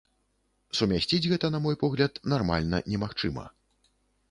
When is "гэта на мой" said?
1.33-1.77